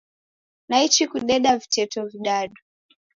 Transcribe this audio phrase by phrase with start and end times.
[0.69, 2.59] Naichi kudeda viteto vidadu.